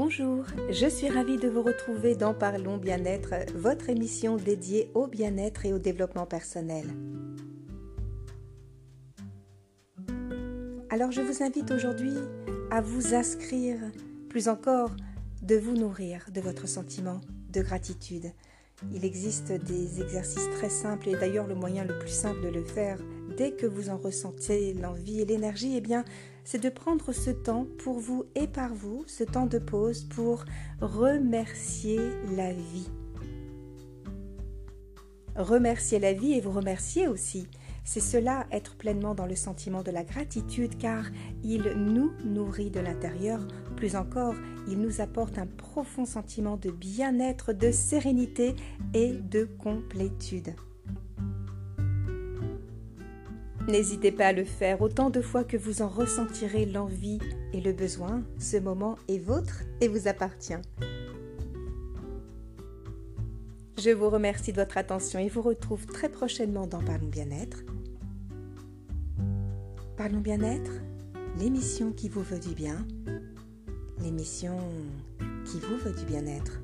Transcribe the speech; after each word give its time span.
Je 0.00 0.88
suis 0.88 1.08
ravie 1.08 1.38
de 1.38 1.48
vous 1.48 1.62
retrouver 1.62 2.14
dans 2.14 2.32
Parlons 2.32 2.76
Bien-être, 2.76 3.34
votre 3.56 3.88
émission 3.88 4.36
dédiée 4.36 4.92
au 4.94 5.08
bien-être 5.08 5.66
et 5.66 5.72
au 5.72 5.80
développement 5.80 6.24
personnel. 6.24 6.86
Alors 10.88 11.10
je 11.10 11.20
vous 11.20 11.42
invite 11.42 11.72
aujourd'hui 11.72 12.14
à 12.70 12.80
vous 12.80 13.12
inscrire, 13.12 13.78
plus 14.28 14.48
encore, 14.48 14.94
de 15.42 15.56
vous 15.56 15.74
nourrir 15.74 16.26
de 16.32 16.40
votre 16.40 16.68
sentiment 16.68 17.20
de 17.50 17.60
gratitude. 17.60 18.30
Il 18.92 19.04
existe 19.04 19.52
des 19.52 20.00
exercices 20.00 20.48
très 20.56 20.70
simples 20.70 21.08
et 21.08 21.16
d'ailleurs 21.16 21.46
le 21.46 21.54
moyen 21.54 21.84
le 21.84 21.98
plus 21.98 22.10
simple 22.10 22.42
de 22.42 22.48
le 22.48 22.64
faire 22.64 22.98
dès 23.36 23.52
que 23.52 23.66
vous 23.66 23.88
en 23.90 23.96
ressentez 23.96 24.74
l'envie 24.74 25.20
et 25.20 25.24
l'énergie, 25.24 25.76
eh 25.76 25.80
bien, 25.80 26.04
c'est 26.44 26.62
de 26.62 26.68
prendre 26.68 27.12
ce 27.12 27.30
temps 27.30 27.66
pour 27.78 27.98
vous 27.98 28.24
et 28.34 28.46
par 28.46 28.74
vous, 28.74 29.04
ce 29.06 29.24
temps 29.24 29.46
de 29.46 29.58
pause 29.58 30.04
pour 30.04 30.44
remercier 30.80 32.00
la 32.36 32.52
vie. 32.52 32.88
Remercier 35.36 35.98
la 35.98 36.12
vie 36.12 36.32
et 36.32 36.40
vous 36.40 36.50
remercier 36.50 37.06
aussi. 37.06 37.48
C'est 37.90 38.00
cela 38.00 38.46
être 38.52 38.76
pleinement 38.76 39.14
dans 39.14 39.24
le 39.24 39.34
sentiment 39.34 39.82
de 39.82 39.90
la 39.90 40.04
gratitude 40.04 40.76
car 40.76 41.06
il 41.42 41.62
nous 41.74 42.12
nourrit 42.22 42.68
de 42.68 42.80
l'intérieur. 42.80 43.48
Plus 43.76 43.96
encore, 43.96 44.34
il 44.68 44.78
nous 44.78 45.00
apporte 45.00 45.38
un 45.38 45.46
profond 45.46 46.04
sentiment 46.04 46.58
de 46.58 46.70
bien-être, 46.70 47.54
de 47.54 47.70
sérénité 47.70 48.54
et 48.92 49.12
de 49.12 49.44
complétude. 49.44 50.54
N'hésitez 53.68 54.12
pas 54.12 54.26
à 54.26 54.32
le 54.34 54.44
faire 54.44 54.82
autant 54.82 55.08
de 55.08 55.22
fois 55.22 55.44
que 55.44 55.56
vous 55.56 55.80
en 55.80 55.88
ressentirez 55.88 56.66
l'envie 56.66 57.20
et 57.54 57.62
le 57.62 57.72
besoin. 57.72 58.22
Ce 58.38 58.58
moment 58.58 58.98
est 59.08 59.18
vôtre 59.18 59.62
et 59.80 59.88
vous 59.88 60.08
appartient. 60.08 60.60
Je 63.78 63.90
vous 63.90 64.10
remercie 64.10 64.52
de 64.52 64.60
votre 64.60 64.76
attention 64.76 65.20
et 65.20 65.30
vous 65.30 65.40
retrouve 65.40 65.86
très 65.86 66.10
prochainement 66.10 66.66
dans 66.66 66.82
Parlons 66.82 67.06
Bien-être. 67.06 67.62
Parlons 69.98 70.20
Bien-être, 70.20 70.70
l'émission 71.40 71.90
qui 71.90 72.08
vous 72.08 72.22
veut 72.22 72.38
du 72.38 72.54
bien, 72.54 72.86
l'émission 74.00 74.56
qui 75.44 75.58
vous 75.58 75.76
veut 75.76 75.92
du 75.92 76.04
bien-être. 76.04 76.60